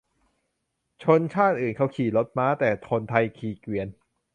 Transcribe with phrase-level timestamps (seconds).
[1.03, 3.87] คนชาติอื่นเขาขี่รถม้า แต่คนไทยขี่เกวียน